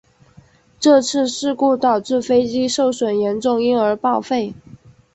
[0.79, 4.55] 这次事故导致飞机受损严重因而报废。